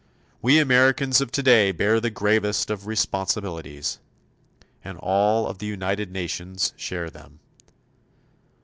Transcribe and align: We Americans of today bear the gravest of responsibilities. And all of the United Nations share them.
We 0.41 0.57
Americans 0.57 1.21
of 1.21 1.31
today 1.31 1.71
bear 1.71 1.99
the 1.99 2.09
gravest 2.09 2.71
of 2.71 2.87
responsibilities. 2.87 3.99
And 4.83 4.97
all 4.97 5.45
of 5.45 5.59
the 5.59 5.67
United 5.67 6.09
Nations 6.11 6.73
share 6.75 7.11
them. 7.11 7.39